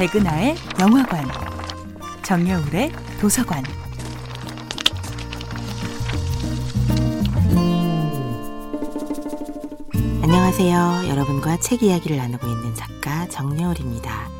[0.00, 1.26] 백은하의 영화관,
[2.22, 2.90] 정여울의
[3.20, 3.62] 도서관.
[10.22, 11.06] 안녕하세요.
[11.06, 14.30] 여러분과 책 이야기를 나누고 있는 작가 정여울입니다.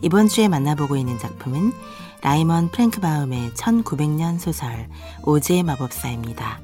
[0.00, 1.74] 이번 주에 만나보고 있는 작품은
[2.22, 4.88] 라이먼 프랭크바움의 1900년 소설
[5.24, 6.60] 오즈의 마법사입니다.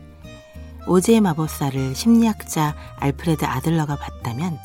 [0.86, 4.58] 오즈의 마법사를 심리학자 알프레드 아들러가 봤다면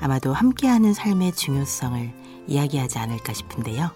[0.00, 2.12] 아마도 함께하는 삶의 중요성을
[2.46, 3.90] 이야기하지 않을까 싶은데요.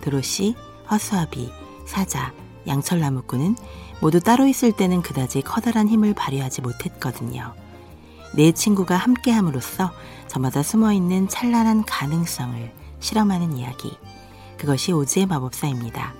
[0.00, 0.54] 드로시,
[0.90, 1.50] 허수아비,
[1.86, 2.32] 사자,
[2.66, 3.56] 양철나무꾼은
[4.00, 7.54] 모두 따로 있을 때는 그다지 커다란 힘을 발휘하지 못했거든요.
[8.34, 9.92] 내 친구가 함께함으로써
[10.28, 13.96] 저마다 숨어있는 찬란한 가능성을 실험하는 이야기.
[14.58, 16.14] 그것이 오즈의 마법사입니다.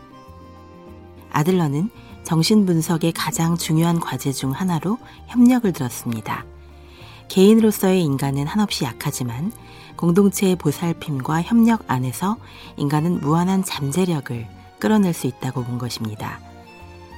[1.30, 1.90] 아들러는
[2.24, 6.44] 정신분석의 가장 중요한 과제 중 하나로 협력을 들었습니다.
[7.28, 9.52] 개인으로서의 인간은 한없이 약하지만
[9.96, 12.36] 공동체의 보살핌과 협력 안에서
[12.76, 14.46] 인간은 무한한 잠재력을
[14.78, 16.40] 끌어낼 수 있다고 본 것입니다.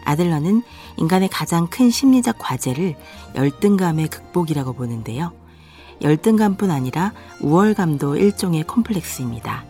[0.05, 0.62] 아들러는
[0.97, 2.94] 인간의 가장 큰 심리적 과제를
[3.34, 5.33] 열등감의 극복이라고 보는데요.
[6.00, 9.64] 열등감뿐 아니라 우월감도 일종의 콤플렉스입니다.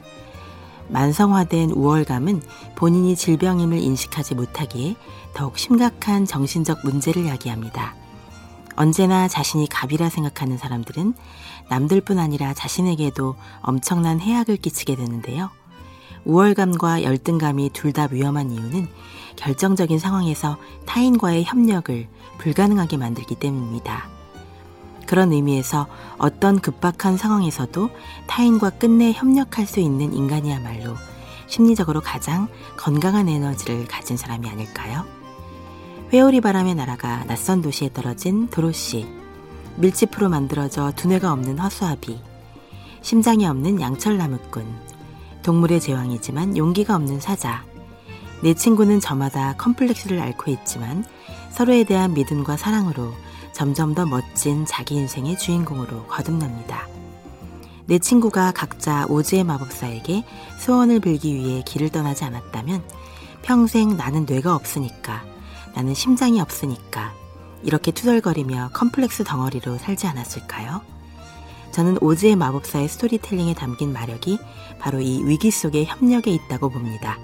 [0.89, 2.43] 만성화된 우월감은
[2.75, 4.97] 본인이 질병임을 인식하지 못하기에
[5.35, 7.95] 더욱 심각한 정신적 문제를 야기합니다.
[8.77, 11.15] 언제나 자신이 갑이라 생각하는 사람들은
[11.69, 15.51] 남들뿐 아니라 자신에게도 엄청난 해악을 끼치게 되는데요.
[16.25, 18.89] 우월감과 열등감이 둘 다 위험한 이유는
[19.37, 24.09] 결정적인 상황에서 타인과의 협력을 불가능하게 만들기 때문입니다.
[25.07, 25.87] 그런 의미에서
[26.19, 27.91] 어떤 급박한 상황에서도
[28.27, 30.95] 타인과 끝내 협력할 수 있는 인간이야말로
[31.47, 35.05] 심리적으로 가장 건강한 에너지를 가진 사람이 아닐까요?
[36.13, 39.09] 회오리 바람의 나라가 낯선 도시에 떨어진 도로시,
[39.75, 42.21] 밀짚으로 만들어져 두뇌가 없는 허수아비,
[43.03, 44.65] 심장이 없는 양철나무꾼,
[45.43, 47.65] 동물의 제왕이지만 용기가 없는 사자,
[48.41, 51.05] 내 친구는 저마다 컴플렉스를 앓고 있지만
[51.51, 53.13] 서로에 대한 믿음과 사랑으로
[53.53, 56.87] 점점 더 멋진 자기 인생의 주인공으로 거듭납니다.
[57.87, 60.25] 내 친구가 각자 오즈의 마법사에게
[60.59, 62.85] 소원을 빌기 위해 길을 떠나지 않았다면
[63.43, 65.25] 평생 나는 뇌가 없으니까,
[65.77, 67.13] 나는 심장이 없으니까,
[67.63, 70.81] 이렇게 투덜거리며 컴플렉스 덩어리로 살지 않았을까요?
[71.71, 74.39] 저는 오즈의 마법사의 스토리텔링에 담긴 마력이
[74.81, 77.19] 바로 이 위기 속의 협력에 있다고 봅니다.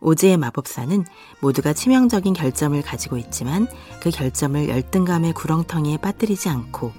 [0.00, 1.04] 오즈의 마법사는
[1.40, 3.66] 모두가 치명적인 결점을 가지고 있지만
[4.00, 6.92] 그 결점을 열등감의 구렁텅이에 빠뜨리지 않고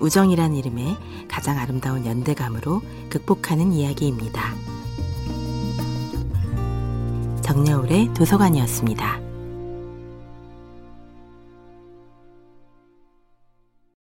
[0.00, 4.54] 우정이란 이름의 가장 아름다운 연대감으로 극복하는 이야기입니다.
[7.42, 9.21] 정여울의 도서관이었습니다.